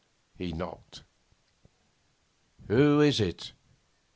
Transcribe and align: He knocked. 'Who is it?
He 0.35 0.51
knocked. 0.51 1.03
'Who 2.67 3.01
is 3.01 3.19
it? 3.19 3.51